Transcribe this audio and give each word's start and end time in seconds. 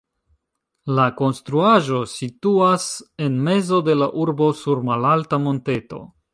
La 0.99 1.03
konstruaĵo 1.19 1.99
situas 2.15 2.89
en 3.27 3.37
mezo 3.51 3.83
de 3.91 3.99
la 4.01 4.11
urbo 4.25 4.51
sur 4.65 4.85
malalta 4.91 5.45
monteto. 5.49 6.05